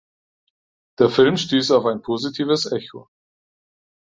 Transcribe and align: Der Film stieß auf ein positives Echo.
Der 0.97 1.11
Film 1.11 1.37
stieß 1.37 1.69
auf 1.69 1.85
ein 1.85 2.01
positives 2.01 2.65
Echo. 2.71 3.07